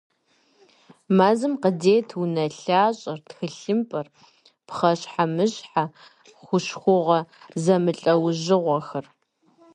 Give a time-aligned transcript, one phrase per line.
[1.17, 4.07] Мэзым къыдет унэлъащӀэр, тхылъымпӀэр,
[4.67, 5.83] пхъэщхьэмыщхьэ,
[6.43, 7.19] хущхъуэгъуэ
[7.63, 9.05] зэмылӀэужьыгъуэхэр.